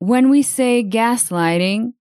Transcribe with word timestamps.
When 0.00 0.30
we 0.30 0.42
say 0.42 0.84
gaslighting, 0.84 1.94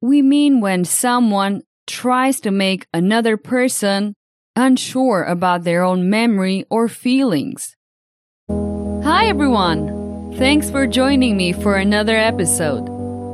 we 0.00 0.20
mean 0.20 0.60
when 0.60 0.84
someone 0.84 1.62
tries 1.86 2.40
to 2.40 2.50
make 2.50 2.88
another 2.92 3.36
person 3.36 4.14
unsure 4.56 5.22
about 5.22 5.62
their 5.62 5.84
own 5.84 6.10
memory 6.10 6.64
or 6.70 6.88
feelings. 6.88 7.76
Hi, 8.50 9.26
everyone! 9.26 10.34
Thanks 10.38 10.70
for 10.70 10.88
joining 10.88 11.36
me 11.36 11.52
for 11.52 11.76
another 11.76 12.16
episode. 12.16 12.88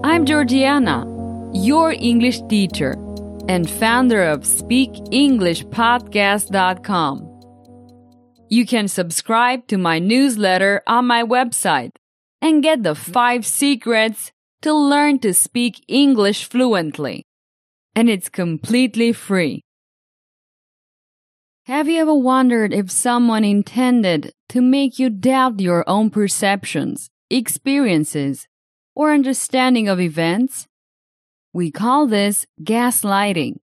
I'm 0.04 0.26
Georgiana, 0.26 1.06
your 1.54 1.92
English 1.92 2.42
teacher 2.50 2.98
and 3.48 3.70
founder 3.70 4.24
of 4.24 4.40
SpeakEnglishPodcast.com. 4.40 7.32
You 8.50 8.66
can 8.66 8.88
subscribe 8.88 9.66
to 9.68 9.78
my 9.78 9.98
newsletter 9.98 10.82
on 10.86 11.06
my 11.06 11.22
website 11.22 11.92
and 12.46 12.62
get 12.62 12.84
the 12.84 12.94
five 12.94 13.44
secrets 13.44 14.30
to 14.62 14.73
learn 14.73 15.18
to 15.18 15.34
speak 15.34 15.84
English 15.88 16.45
fluently. 16.45 17.27
And 17.96 18.09
it's 18.09 18.28
completely 18.28 19.12
free. 19.12 19.64
Have 21.64 21.88
you 21.88 22.00
ever 22.00 22.14
wondered 22.14 22.72
if 22.72 22.88
someone 22.88 23.42
intended 23.42 24.32
to 24.50 24.60
make 24.60 25.00
you 25.00 25.10
doubt 25.10 25.59
your 25.59 25.82
own 25.88 26.09
perceptions, 26.10 27.09
experiences, 27.28 28.47
or 28.94 29.12
understanding 29.12 29.88
of 29.88 29.98
events? 29.98 30.69
We 31.52 31.72
call 31.72 32.06
this 32.06 32.47
gaslighting. 32.62 33.56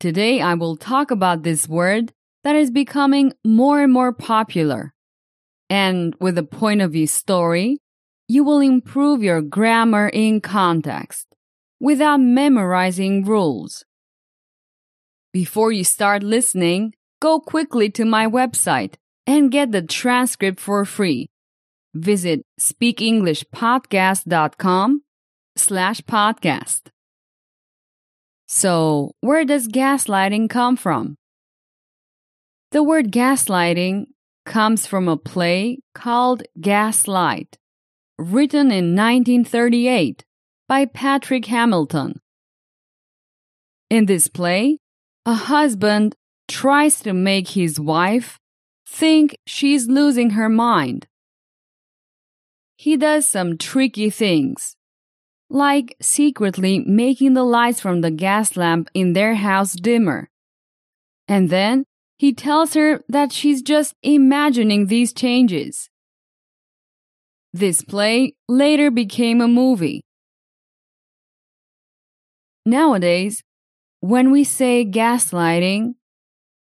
Today 0.00 0.40
I 0.40 0.54
will 0.54 0.76
talk 0.76 1.12
about 1.12 1.44
this 1.44 1.68
word 1.68 2.12
that 2.42 2.56
is 2.56 2.72
becoming 2.72 3.34
more 3.44 3.82
and 3.82 3.92
more 3.92 4.12
popular. 4.12 4.93
And 5.70 6.14
with 6.20 6.36
a 6.38 6.42
point 6.42 6.82
of 6.82 6.92
view 6.92 7.06
story, 7.06 7.78
you 8.28 8.44
will 8.44 8.60
improve 8.60 9.22
your 9.22 9.40
grammar 9.42 10.08
in 10.08 10.40
context 10.40 11.26
without 11.80 12.20
memorizing 12.20 13.24
rules. 13.24 13.84
Before 15.32 15.72
you 15.72 15.84
start 15.84 16.22
listening, 16.22 16.92
go 17.20 17.40
quickly 17.40 17.88
to 17.90 18.04
my 18.04 18.26
website 18.26 18.94
and 19.26 19.50
get 19.50 19.72
the 19.72 19.82
transcript 19.82 20.60
for 20.60 20.84
free. 20.84 21.28
Visit 21.94 22.42
speakenglishpodcast.com 22.60 25.02
slash 25.56 26.00
podcast. 26.02 26.82
So, 28.46 29.12
where 29.20 29.44
does 29.44 29.66
gaslighting 29.68 30.50
come 30.50 30.76
from? 30.76 31.16
The 32.70 32.82
word 32.82 33.12
gaslighting 33.12 34.06
comes 34.44 34.86
from 34.86 35.08
a 35.08 35.16
play 35.16 35.78
called 35.94 36.42
Gaslight, 36.60 37.56
written 38.18 38.70
in 38.70 38.94
1938 38.94 40.24
by 40.68 40.84
Patrick 40.84 41.46
Hamilton. 41.46 42.20
In 43.90 44.06
this 44.06 44.28
play, 44.28 44.78
a 45.26 45.34
husband 45.34 46.14
tries 46.48 47.00
to 47.00 47.12
make 47.12 47.48
his 47.48 47.80
wife 47.80 48.38
think 48.86 49.36
she's 49.46 49.88
losing 49.88 50.30
her 50.30 50.48
mind. 50.48 51.06
He 52.76 52.96
does 52.96 53.26
some 53.26 53.56
tricky 53.56 54.10
things, 54.10 54.76
like 55.48 55.96
secretly 56.00 56.80
making 56.80 57.34
the 57.34 57.44
lights 57.44 57.80
from 57.80 58.00
the 58.00 58.10
gas 58.10 58.56
lamp 58.56 58.90
in 58.94 59.12
their 59.12 59.34
house 59.34 59.72
dimmer. 59.74 60.28
And 61.26 61.48
then 61.48 61.84
he 62.16 62.32
tells 62.32 62.74
her 62.74 63.02
that 63.08 63.32
she's 63.32 63.62
just 63.62 63.94
imagining 64.02 64.86
these 64.86 65.12
changes. 65.12 65.88
This 67.52 67.82
play 67.82 68.34
later 68.48 68.90
became 68.90 69.40
a 69.40 69.48
movie. 69.48 70.02
Nowadays, 72.66 73.42
when 74.00 74.30
we 74.30 74.44
say 74.44 74.84
gaslighting, 74.84 75.94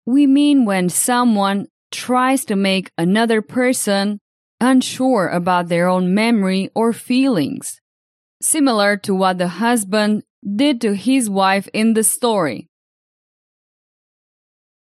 we 0.06 0.26
mean 0.26 0.66
when 0.66 0.90
someone 0.90 1.68
tries 1.92 2.46
to 2.46 2.56
make 2.56 2.92
another 2.98 3.42
person 3.42 4.20
unsure 4.62 5.28
about 5.28 5.68
their 5.68 5.88
own 5.88 6.14
memory 6.14 6.70
or 6.74 6.94
feelings, 6.94 7.80
similar 8.42 8.98
to 8.98 9.14
what 9.14 9.38
the 9.38 9.48
husband 9.48 10.24
did 10.56 10.80
to 10.82 10.96
his 10.96 11.30
wife 11.30 11.68
in 11.74 11.94
the 11.94 12.04
story. 12.04 12.69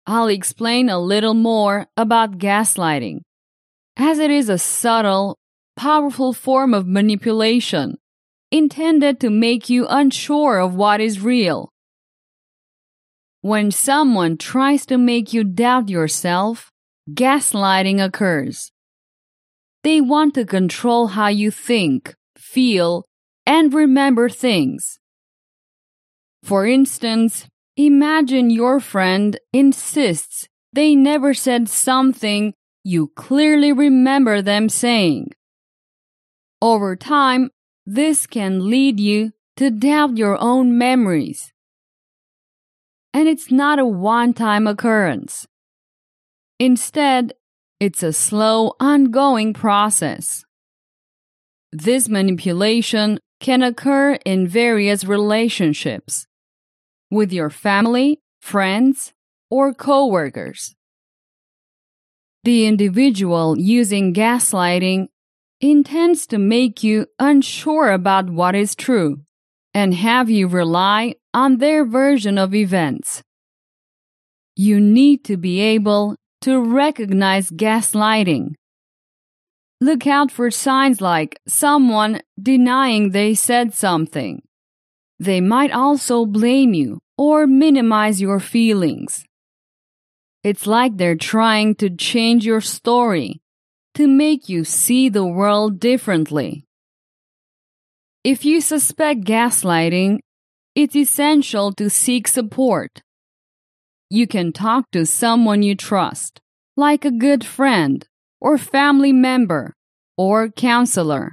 I'll 0.07 0.29
explain 0.29 0.89
a 0.89 0.99
little 0.99 1.35
more 1.35 1.87
about 1.97 2.39
gaslighting, 2.39 3.21
as 3.97 4.19
it 4.19 4.31
is 4.31 4.49
a 4.49 4.59
subtle, 4.59 5.39
powerful 5.77 6.33
form 6.33 6.75
of 6.75 6.87
manipulation 6.87 7.97
intended 8.51 9.21
to 9.21 9.31
make 9.31 9.71
you 9.71 9.87
unsure 9.89 10.59
of 10.59 10.75
what 10.75 11.01
is 11.01 11.21
real. 11.21 11.71
When 13.43 13.71
someone 13.71 14.37
tries 14.37 14.85
to 14.87 14.99
make 14.99 15.33
you 15.33 15.45
doubt 15.45 15.89
yourself, 15.89 16.71
gaslighting 17.11 18.05
occurs. 18.05 18.73
They 19.83 20.01
want 20.01 20.35
to 20.35 20.45
control 20.45 21.09
how 21.09 21.29
you 21.29 21.51
think, 21.51 22.15
feel, 22.37 23.05
and 23.47 23.73
remember 23.73 24.29
things. 24.29 24.99
For 26.43 26.67
instance, 26.67 27.47
imagine 27.87 28.51
your 28.51 28.81
friend 28.81 29.39
insists 29.53 30.49
they 30.73 30.95
never 30.95 31.35
said 31.35 31.69
something 31.69 32.55
you 32.85 33.09
clearly 33.17 33.73
remember 33.73 34.41
them 34.41 34.69
saying. 34.69 35.31
Over 36.63 36.95
time, 36.95 37.51
this 37.85 38.27
can 38.27 38.71
lead 38.71 39.01
you 39.01 39.33
to 39.57 39.71
doubt 39.71 40.17
your 40.17 40.41
own 40.41 40.79
memories 40.79 41.53
and 43.13 43.29
it's 43.29 43.51
not 43.51 43.79
a 43.79 43.87
one 43.87 44.33
time 44.33 44.67
occurrence. 44.67 45.47
Instead, 46.59 47.33
it's 47.79 48.03
a 48.03 48.13
slow, 48.13 48.75
ongoing 48.79 49.53
process. 49.53 50.45
This 51.73 52.09
manipulation 52.09 53.19
can 53.41 53.63
occur 53.63 54.15
in 54.25 54.47
various 54.47 55.05
relationships 55.05 56.27
with 57.11 57.33
your 57.33 57.51
family, 57.51 58.21
friends, 58.41 59.13
or 59.51 59.75
coworkers. 59.75 60.75
The 62.45 62.67
individual 62.67 63.59
using 63.59 64.15
gaslighting 64.15 65.09
intends 65.61 66.27
to 66.29 66.39
make 66.39 66.83
you 66.83 67.07
unsure 67.19 67.93
about 67.93 68.31
what 68.31 68.55
is 68.55 68.75
true 68.75 69.21
and 69.75 69.95
have 69.95 70.31
you 70.31 70.49
rely 70.49 71.17
on 71.35 71.59
their 71.59 71.85
version 71.85 72.39
of 72.39 72.55
events. 72.55 73.23
You 74.57 74.81
need 74.81 75.25
to 75.25 75.37
be 75.37 75.61
able 75.61 76.17
to 76.43 76.61
recognize 76.61 77.51
gaslighting. 77.51 78.55
Look 79.81 80.07
out 80.07 80.31
for 80.31 80.51
signs 80.51 81.01
like 81.01 81.39
someone 81.47 82.21
denying 82.41 83.11
they 83.11 83.35
said 83.35 83.75
something. 83.75 84.43
They 85.21 85.43
might 85.43 85.71
also 85.71 86.25
blame 86.25 86.73
you 86.73 86.99
or 87.19 87.47
minimize 87.47 88.23
your 88.23 88.41
feelings. 88.41 89.23
It's 90.43 90.67
like 90.67 90.97
they're 90.97 91.15
trying 91.15 91.75
to 91.75 91.91
change 91.91 92.47
your 92.47 92.63
story 92.63 93.43
to 93.97 94.09
make 94.09 94.49
you 94.49 94.65
see 94.65 95.11
the 95.11 95.27
world 95.27 95.79
differently. 95.79 96.65
If 98.25 98.47
you 98.47 98.63
suspect 98.63 99.21
gaslighting, 99.21 100.21
it's 100.75 100.97
essential 100.97 101.73
to 101.73 101.91
seek 101.91 102.27
support. 102.27 103.03
You 104.09 104.27
can 104.27 104.55
talk 104.55 104.91
to 104.93 105.05
someone 105.05 105.63
you 105.63 105.75
trust, 105.75 106.41
like 106.79 107.05
a 107.05 107.11
good 107.11 107.45
friend, 107.45 108.09
or 108.41 108.57
family 108.57 109.13
member, 109.13 109.75
or 110.17 110.49
counselor. 110.49 111.33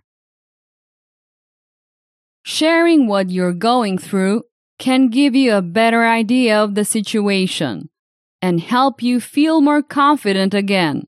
Sharing 2.49 3.07
what 3.07 3.29
you're 3.29 3.51
going 3.51 3.97
through 3.97 4.43
can 4.79 5.09
give 5.09 5.35
you 5.35 5.53
a 5.53 5.61
better 5.61 6.05
idea 6.05 6.57
of 6.63 6.75
the 6.75 6.85
situation 6.85 7.89
and 8.41 8.61
help 8.61 9.03
you 9.03 9.19
feel 9.19 9.59
more 9.59 9.83
confident 9.83 10.53
again. 10.53 11.07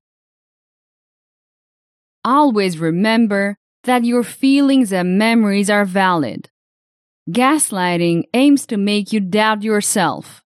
Always 2.26 2.78
remember 2.78 3.56
that 3.86 4.04
your 4.04 4.22
feelings 4.22 4.92
and 4.92 5.18
memories 5.18 5.70
are 5.70 5.86
valid. 5.86 6.50
Gaslighting 7.30 8.24
aims 8.34 8.66
to 8.66 8.76
make 8.76 9.14
you 9.14 9.22
doubt 9.22 9.64
yourself, 9.64 10.44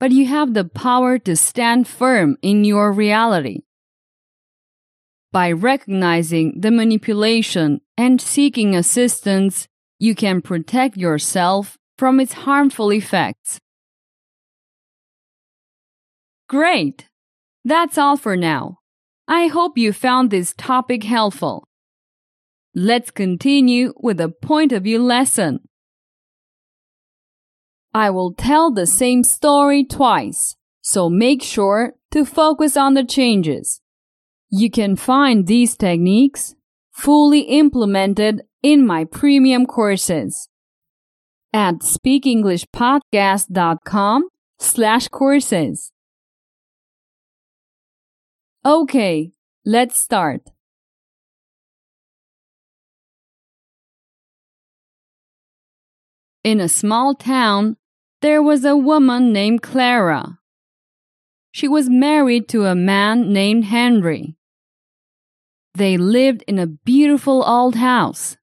but 0.00 0.12
you 0.12 0.24
have 0.24 0.54
the 0.54 0.64
power 0.64 1.18
to 1.18 1.36
stand 1.36 1.86
firm 1.86 2.38
in 2.40 2.64
your 2.64 2.90
reality. 2.90 3.64
By 5.30 5.52
recognizing 5.52 6.58
the 6.58 6.70
manipulation 6.70 7.82
and 7.98 8.18
seeking 8.18 8.74
assistance, 8.74 9.68
you 10.02 10.16
can 10.16 10.42
protect 10.42 10.96
yourself 10.96 11.78
from 11.96 12.18
its 12.18 12.32
harmful 12.32 12.90
effects. 12.90 13.60
Great! 16.48 17.06
That's 17.64 17.96
all 17.96 18.16
for 18.16 18.36
now. 18.36 18.78
I 19.28 19.46
hope 19.46 19.78
you 19.78 19.92
found 19.92 20.32
this 20.32 20.54
topic 20.58 21.04
helpful. 21.04 21.68
let's 22.74 23.12
continue 23.12 23.92
with 23.96 24.18
a 24.20 24.28
point 24.28 24.72
of 24.72 24.82
view 24.82 25.00
lesson. 25.00 25.60
I 27.94 28.10
will 28.10 28.32
tell 28.32 28.72
the 28.72 28.86
same 28.86 29.22
story 29.22 29.84
twice, 29.84 30.56
so 30.80 31.08
make 31.08 31.42
sure 31.44 31.92
to 32.10 32.24
focus 32.24 32.76
on 32.76 32.94
the 32.94 33.04
changes. 33.04 33.80
You 34.50 34.68
can 34.68 34.96
find 34.96 35.46
these 35.46 35.76
techniques 35.76 36.56
fully 37.02 37.40
implemented 37.40 38.42
in 38.62 38.86
my 38.86 39.04
premium 39.04 39.66
courses 39.66 40.48
at 41.52 41.80
speakenglishpodcast.com 41.80 44.28
slash 44.60 45.08
courses. 45.08 45.90
Okay, 48.64 49.32
let's 49.66 49.98
start. 49.98 50.42
In 56.44 56.60
a 56.60 56.68
small 56.68 57.16
town, 57.16 57.76
there 58.20 58.40
was 58.40 58.64
a 58.64 58.76
woman 58.76 59.32
named 59.32 59.62
Clara. 59.62 60.38
She 61.50 61.66
was 61.66 61.90
married 61.90 62.48
to 62.50 62.66
a 62.66 62.76
man 62.76 63.32
named 63.32 63.64
Henry. 63.64 64.36
They 65.74 65.96
lived 65.96 66.44
in 66.46 66.58
a 66.58 66.66
beautiful 66.66 67.42
old 67.44 67.76
house. 67.76 68.36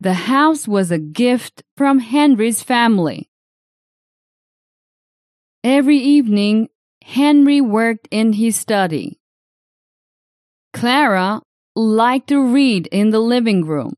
The 0.00 0.14
house 0.14 0.66
was 0.66 0.90
a 0.90 0.98
gift 0.98 1.62
from 1.76 1.98
Henry's 1.98 2.62
family. 2.62 3.30
Every 5.62 5.98
evening, 5.98 6.68
Henry 7.02 7.60
worked 7.60 8.08
in 8.10 8.34
his 8.34 8.56
study. 8.56 9.18
Clara 10.72 11.42
liked 11.76 12.28
to 12.28 12.42
read 12.42 12.86
in 12.88 13.10
the 13.10 13.20
living 13.20 13.64
room. 13.64 13.94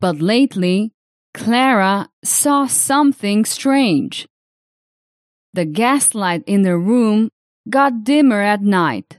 But 0.00 0.20
lately, 0.20 0.92
Clara 1.34 2.08
saw 2.24 2.66
something 2.66 3.44
strange. 3.44 4.28
The 5.54 5.64
gaslight 5.64 6.42
in 6.46 6.62
the 6.62 6.76
room 6.76 7.30
got 7.68 8.04
dimmer 8.04 8.40
at 8.40 8.62
night. 8.62 9.18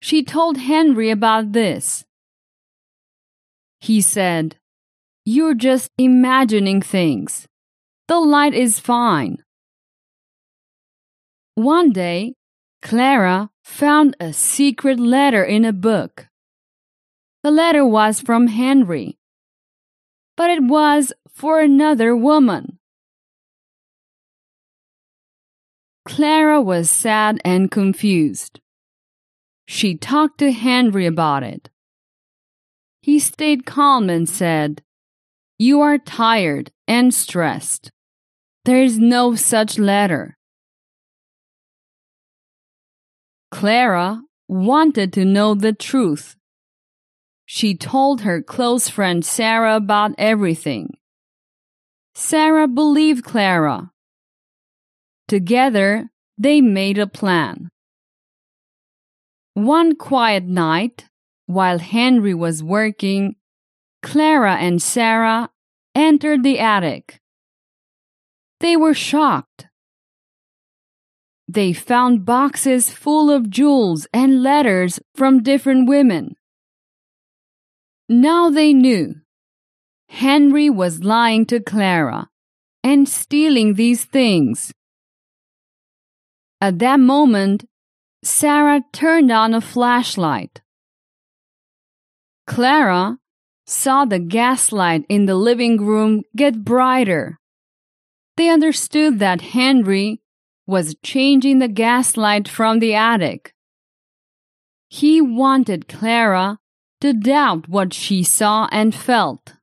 She 0.00 0.22
told 0.24 0.56
Henry 0.56 1.10
about 1.10 1.52
this. 1.52 2.04
He 3.80 4.00
said, 4.00 4.56
You're 5.24 5.54
just 5.54 5.90
imagining 5.98 6.82
things. 6.82 7.46
The 8.08 8.18
light 8.18 8.54
is 8.54 8.80
fine. 8.80 9.44
One 11.54 11.92
day, 11.92 12.34
Clara 12.82 13.50
found 13.62 14.16
a 14.18 14.32
secret 14.32 14.98
letter 14.98 15.44
in 15.44 15.64
a 15.64 15.72
book. 15.72 16.28
The 17.42 17.50
letter 17.50 17.86
was 17.86 18.20
from 18.20 18.48
Henry 18.48 19.18
but 20.40 20.48
it 20.48 20.62
was 20.62 21.12
for 21.28 21.60
another 21.60 22.16
woman. 22.16 22.78
Clara 26.06 26.62
was 26.62 26.90
sad 26.90 27.38
and 27.44 27.70
confused. 27.70 28.58
She 29.72 29.96
talked 29.96 30.38
to 30.38 30.50
Henry 30.50 31.06
about 31.06 31.44
it. 31.44 31.70
He 33.02 33.20
stayed 33.20 33.64
calm 33.64 34.10
and 34.10 34.28
said, 34.28 34.82
You 35.60 35.80
are 35.80 35.96
tired 35.96 36.72
and 36.88 37.14
stressed. 37.14 37.92
There 38.64 38.82
is 38.82 38.98
no 38.98 39.36
such 39.36 39.78
letter. 39.78 40.36
Clara 43.52 44.22
wanted 44.48 45.12
to 45.12 45.24
know 45.24 45.54
the 45.54 45.72
truth 45.72 46.34
she 47.46 47.76
told 47.76 48.22
her 48.22 48.42
close 48.42 48.88
friend 48.88 49.24
Sarah 49.24 49.76
about 49.76 50.16
everything. 50.18 50.96
Sarah 52.12 52.66
believed 52.66 53.22
Clara. 53.24 53.92
Together, 55.28 56.10
they 56.36 56.60
made 56.60 56.98
a 56.98 57.06
plan. 57.06 57.70
One 59.54 59.96
quiet 59.96 60.44
night, 60.44 61.06
while 61.46 61.78
Henry 61.78 62.34
was 62.34 62.62
working, 62.62 63.36
Clara 64.02 64.54
and 64.56 64.80
Sarah 64.80 65.50
entered 65.94 66.42
the 66.42 66.58
attic. 66.58 67.20
They 68.60 68.76
were 68.76 68.94
shocked. 68.94 69.66
They 71.48 71.72
found 71.72 72.24
boxes 72.24 72.90
full 72.90 73.30
of 73.30 73.50
jewels 73.50 74.06
and 74.12 74.42
letters 74.42 75.00
from 75.14 75.42
different 75.42 75.88
women. 75.88 76.36
Now 78.08 78.50
they 78.50 78.72
knew. 78.72 79.16
Henry 80.08 80.70
was 80.70 81.02
lying 81.04 81.46
to 81.46 81.60
Clara 81.60 82.28
and 82.82 83.08
stealing 83.08 83.74
these 83.74 84.04
things. 84.04 84.72
At 86.60 86.78
that 86.80 87.00
moment, 87.00 87.64
Sarah 88.22 88.82
turned 88.92 89.30
on 89.30 89.54
a 89.54 89.60
flashlight. 89.60 90.60
Clara 92.46 93.18
saw 93.66 94.04
the 94.04 94.18
gaslight 94.18 95.04
in 95.08 95.26
the 95.26 95.36
living 95.36 95.84
room 95.84 96.22
get 96.36 96.64
brighter. 96.64 97.38
They 98.36 98.48
understood 98.48 99.18
that 99.20 99.40
Henry 99.40 100.20
was 100.66 100.96
changing 101.02 101.58
the 101.58 101.68
gaslight 101.68 102.48
from 102.48 102.78
the 102.78 102.94
attic. 102.94 103.54
He 104.88 105.20
wanted 105.20 105.88
Clara 105.88 106.58
to 107.00 107.12
doubt 107.12 107.68
what 107.68 107.94
she 107.94 108.22
saw 108.22 108.68
and 108.70 108.94
felt. 108.94 109.54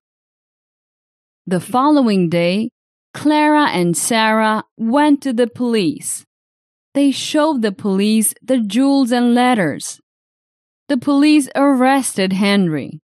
The 1.45 1.59
following 1.59 2.29
day, 2.29 2.71
Clara 3.13 3.67
and 3.67 3.95
Sarah 3.95 4.63
went 4.77 5.21
to 5.23 5.33
the 5.33 5.47
police. 5.47 6.25
They 6.97 7.11
showed 7.11 7.61
the 7.61 7.71
police 7.71 8.33
the 8.41 8.57
jewels 8.57 9.11
and 9.11 9.35
letters. 9.35 10.01
The 10.87 10.97
police 10.97 11.47
arrested 11.53 12.33
Henry. 12.33 13.01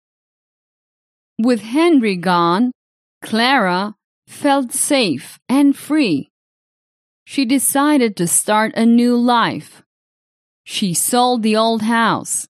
With 1.38 1.60
Henry 1.60 2.16
gone, 2.16 2.72
Clara 3.20 3.94
felt 4.26 4.72
safe 4.72 5.38
and 5.46 5.76
free. 5.76 6.30
She 7.26 7.44
decided 7.44 8.16
to 8.16 8.26
start 8.26 8.72
a 8.76 8.86
new 8.86 9.14
life. 9.14 9.82
She 10.64 10.94
sold 10.94 11.42
the 11.42 11.56
old 11.56 11.82
house 11.82 12.48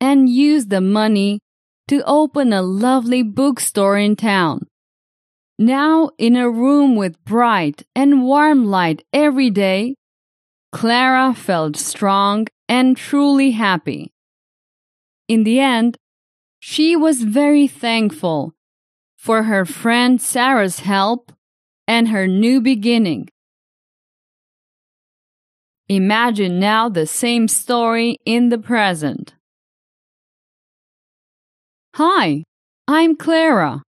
and 0.00 0.28
used 0.28 0.70
the 0.70 0.80
money 0.80 1.40
to 1.88 2.04
open 2.06 2.52
a 2.52 2.62
lovely 2.62 3.24
bookstore 3.24 3.98
in 3.98 4.14
town. 4.14 4.68
Now, 5.58 6.10
in 6.18 6.36
a 6.36 6.48
room 6.48 6.94
with 6.94 7.18
bright 7.24 7.82
and 7.96 8.22
warm 8.22 8.66
light 8.66 9.04
every 9.12 9.50
day, 9.50 9.96
Clara 10.74 11.32
felt 11.32 11.76
strong 11.76 12.48
and 12.68 12.96
truly 12.96 13.52
happy. 13.52 14.12
In 15.28 15.44
the 15.44 15.60
end, 15.60 15.96
she 16.58 16.96
was 16.96 17.22
very 17.22 17.68
thankful 17.68 18.54
for 19.16 19.44
her 19.44 19.64
friend 19.64 20.20
Sarah's 20.20 20.80
help 20.80 21.30
and 21.86 22.08
her 22.08 22.26
new 22.26 22.60
beginning. 22.60 23.28
Imagine 25.88 26.58
now 26.58 26.88
the 26.88 27.06
same 27.06 27.46
story 27.46 28.16
in 28.26 28.48
the 28.48 28.58
present. 28.58 29.34
Hi, 31.94 32.42
I'm 32.88 33.14
Clara. 33.14 33.84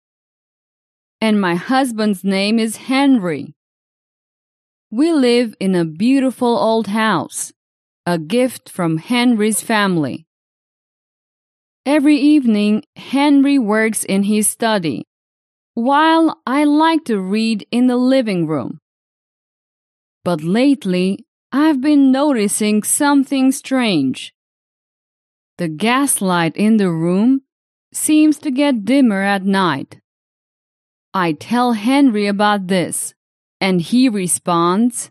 And 1.19 1.41
my 1.41 1.55
husband's 1.55 2.23
name 2.23 2.59
is 2.59 2.77
Henry. 2.77 3.54
We 4.97 5.11
live 5.11 5.55
in 5.59 5.75
a 5.75 5.83
beautiful 5.83 6.57
old 6.57 6.87
house, 6.87 7.51
a 8.05 8.17
gift 8.17 8.69
from 8.69 8.95
Henry's 8.95 9.59
family. 9.59 10.25
Every 11.85 12.15
evening, 12.15 12.85
Henry 12.95 13.59
works 13.59 14.05
in 14.05 14.23
his 14.23 14.47
study, 14.47 15.03
while 15.73 16.39
I 16.47 16.63
like 16.63 17.03
to 17.11 17.19
read 17.19 17.67
in 17.71 17.87
the 17.87 17.97
living 17.97 18.47
room. 18.47 18.79
But 20.23 20.41
lately, 20.43 21.25
I've 21.51 21.81
been 21.81 22.09
noticing 22.13 22.81
something 22.81 23.51
strange. 23.51 24.33
The 25.57 25.67
gaslight 25.67 26.55
in 26.55 26.77
the 26.77 26.89
room 26.89 27.41
seems 27.91 28.37
to 28.37 28.49
get 28.49 28.85
dimmer 28.85 29.23
at 29.23 29.43
night. 29.43 29.99
I 31.13 31.33
tell 31.33 31.73
Henry 31.73 32.27
about 32.27 32.67
this, 32.67 33.14
and 33.65 33.81
he 33.81 34.07
responds, 34.07 35.09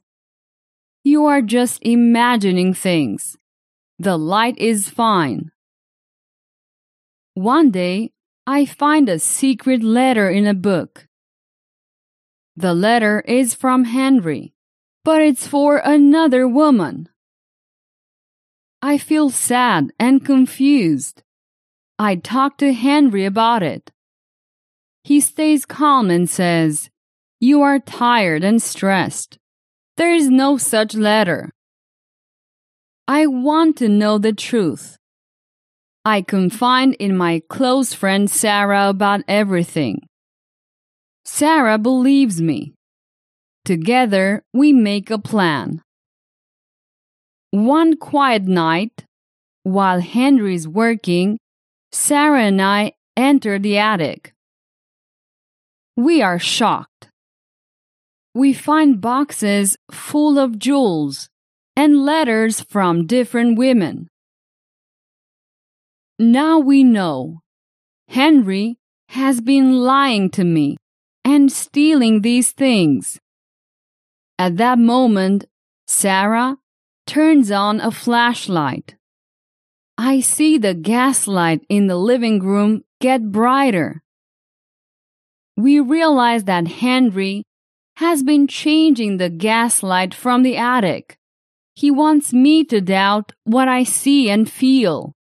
You 1.02 1.26
are 1.26 1.42
just 1.42 1.80
imagining 1.82 2.72
things. 2.72 3.36
The 3.98 4.16
light 4.16 4.56
is 4.58 4.88
fine. 4.88 5.50
One 7.34 7.72
day, 7.72 8.12
I 8.46 8.64
find 8.64 9.08
a 9.08 9.18
secret 9.18 9.82
letter 9.82 10.30
in 10.30 10.46
a 10.46 10.54
book. 10.54 11.08
The 12.54 12.74
letter 12.74 13.24
is 13.26 13.54
from 13.54 13.86
Henry, 13.86 14.54
but 15.02 15.20
it's 15.20 15.48
for 15.48 15.78
another 15.78 16.46
woman. 16.46 17.08
I 18.80 18.98
feel 18.98 19.30
sad 19.30 19.90
and 19.98 20.24
confused. 20.24 21.24
I 21.98 22.14
talk 22.14 22.58
to 22.58 22.72
Henry 22.72 23.24
about 23.24 23.64
it. 23.64 23.90
He 25.02 25.18
stays 25.18 25.66
calm 25.66 26.08
and 26.08 26.30
says, 26.30 26.88
You 27.44 27.60
are 27.60 27.78
tired 27.78 28.42
and 28.42 28.62
stressed. 28.62 29.36
There 29.98 30.14
is 30.14 30.30
no 30.30 30.56
such 30.56 30.94
letter. 30.94 31.50
I 33.06 33.26
want 33.26 33.76
to 33.80 33.88
know 33.90 34.16
the 34.16 34.32
truth. 34.32 34.96
I 36.06 36.22
confide 36.22 36.94
in 36.94 37.14
my 37.14 37.42
close 37.50 37.92
friend 37.92 38.30
Sarah 38.30 38.88
about 38.88 39.24
everything. 39.28 40.08
Sarah 41.26 41.76
believes 41.76 42.40
me. 42.40 42.72
Together, 43.66 44.42
we 44.54 44.72
make 44.72 45.10
a 45.10 45.18
plan. 45.18 45.82
One 47.50 47.98
quiet 47.98 48.44
night, 48.44 49.04
while 49.64 50.00
Henry's 50.00 50.66
working, 50.66 51.36
Sarah 51.92 52.44
and 52.44 52.62
I 52.62 52.92
enter 53.18 53.58
the 53.58 53.76
attic. 53.76 54.32
We 55.94 56.22
are 56.22 56.38
shocked. 56.38 57.10
We 58.34 58.52
find 58.52 59.00
boxes 59.00 59.76
full 59.92 60.40
of 60.40 60.58
jewels 60.58 61.28
and 61.76 62.04
letters 62.04 62.60
from 62.60 63.06
different 63.06 63.56
women. 63.56 64.08
Now 66.18 66.58
we 66.58 66.82
know 66.82 67.42
Henry 68.08 68.76
has 69.10 69.40
been 69.40 69.80
lying 69.80 70.30
to 70.30 70.42
me 70.42 70.76
and 71.24 71.50
stealing 71.50 72.22
these 72.22 72.50
things. 72.50 73.20
At 74.36 74.56
that 74.56 74.78
moment, 74.78 75.44
Sarah 75.86 76.56
turns 77.06 77.52
on 77.52 77.80
a 77.80 77.90
flashlight. 77.90 78.96
I 79.96 80.18
see 80.20 80.58
the 80.58 80.74
gaslight 80.74 81.62
in 81.68 81.86
the 81.86 81.96
living 81.96 82.40
room 82.40 82.82
get 83.00 83.30
brighter. 83.30 84.02
We 85.56 85.78
realize 85.78 86.44
that 86.44 86.66
Henry 86.66 87.44
has 87.96 88.22
been 88.22 88.46
changing 88.46 89.16
the 89.16 89.30
gaslight 89.30 90.12
from 90.14 90.42
the 90.42 90.56
attic. 90.56 91.16
He 91.74 91.90
wants 91.90 92.32
me 92.32 92.64
to 92.64 92.80
doubt 92.80 93.32
what 93.44 93.68
I 93.68 93.84
see 93.84 94.30
and 94.30 94.50
feel. 94.50 95.12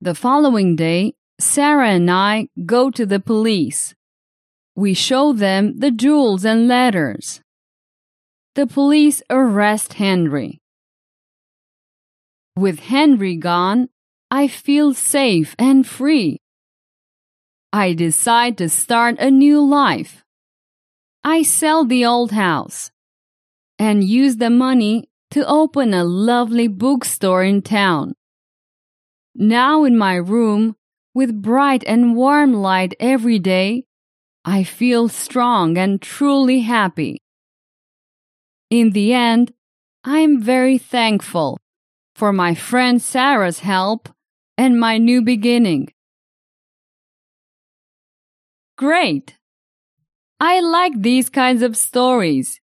The 0.00 0.14
following 0.14 0.76
day, 0.76 1.14
Sarah 1.38 1.90
and 1.90 2.10
I 2.10 2.48
go 2.64 2.90
to 2.90 3.04
the 3.04 3.20
police. 3.20 3.94
We 4.74 4.94
show 4.94 5.32
them 5.32 5.78
the 5.78 5.90
jewels 5.90 6.44
and 6.44 6.68
letters. 6.68 7.40
The 8.54 8.66
police 8.66 9.22
arrest 9.30 9.94
Henry. 9.94 10.60
With 12.56 12.80
Henry 12.80 13.36
gone, 13.36 13.88
I 14.30 14.48
feel 14.48 14.94
safe 14.94 15.54
and 15.58 15.86
free. 15.86 16.40
I 17.72 17.92
decide 17.92 18.58
to 18.58 18.68
start 18.68 19.16
a 19.18 19.30
new 19.30 19.64
life. 19.64 20.24
I 21.22 21.42
sell 21.42 21.84
the 21.84 22.06
old 22.06 22.32
house 22.32 22.90
and 23.78 24.02
use 24.02 24.36
the 24.36 24.48
money 24.48 25.08
to 25.32 25.46
open 25.46 25.92
a 25.92 26.02
lovely 26.02 26.66
bookstore 26.66 27.44
in 27.44 27.60
town. 27.62 28.14
Now 29.34 29.84
in 29.84 29.98
my 29.98 30.14
room, 30.14 30.76
with 31.14 31.42
bright 31.42 31.84
and 31.86 32.16
warm 32.16 32.54
light 32.54 32.94
every 32.98 33.38
day, 33.38 33.84
I 34.44 34.64
feel 34.64 35.08
strong 35.08 35.76
and 35.76 36.00
truly 36.00 36.60
happy. 36.60 37.18
In 38.70 38.90
the 38.90 39.12
end, 39.12 39.52
I 40.04 40.20
am 40.20 40.40
very 40.40 40.78
thankful 40.78 41.58
for 42.14 42.32
my 42.32 42.54
friend 42.54 43.02
Sarah's 43.02 43.58
help 43.58 44.08
and 44.56 44.80
my 44.80 44.96
new 44.96 45.20
beginning. 45.20 45.92
Great! 48.78 49.36
I 50.40 50.60
like 50.60 51.02
these 51.02 51.28
kinds 51.28 51.62
of 51.62 51.76
stories 51.76 52.60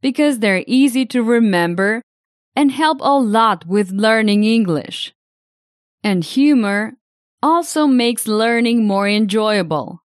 because 0.00 0.38
they're 0.38 0.64
easy 0.66 1.04
to 1.06 1.22
remember 1.22 2.02
and 2.56 2.72
help 2.72 3.00
a 3.02 3.18
lot 3.18 3.66
with 3.66 3.90
learning 3.90 4.44
English. 4.44 5.12
And 6.02 6.24
humor 6.24 6.94
also 7.42 7.86
makes 7.86 8.26
learning 8.26 8.86
more 8.86 9.06
enjoyable. 9.06 10.02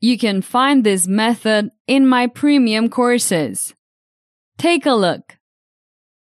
You 0.00 0.16
can 0.16 0.42
find 0.42 0.84
this 0.84 1.08
method 1.08 1.70
in 1.86 2.06
my 2.06 2.28
premium 2.28 2.88
courses. 2.88 3.74
Take 4.58 4.86
a 4.86 4.94
look. 4.94 5.38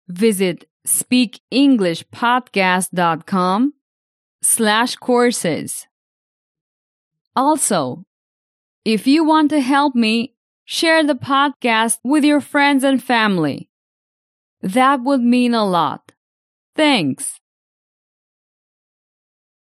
Visit 0.07 0.65
speakenglishpodcast.com 0.85 3.73
slash 4.41 4.95
courses. 4.95 5.87
Also, 7.35 8.06
if 8.87 9.05
you 9.05 9.25
want 9.25 9.49
to 9.49 9.59
help 9.59 9.95
me, 9.95 10.33
share 10.63 11.03
the 11.03 11.13
podcast 11.13 11.97
with 12.05 12.23
your 12.23 12.39
friends 12.39 12.85
and 12.85 13.03
family. 13.03 13.69
That 14.61 15.01
would 15.01 15.19
mean 15.19 15.53
a 15.53 15.65
lot. 15.65 16.13
Thanks. 16.73 17.37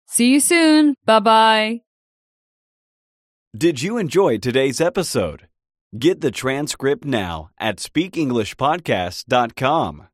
See 0.06 0.32
you 0.32 0.40
soon. 0.40 0.94
Bye 1.04 1.20
bye. 1.20 1.82
Did 3.54 3.82
you 3.82 3.98
enjoy 3.98 4.38
today's 4.38 4.80
episode? 4.80 5.48
Get 5.98 6.22
the 6.22 6.30
transcript 6.30 7.04
now 7.04 7.50
at 7.58 7.76
speakenglishpodcast.com. 7.76 10.06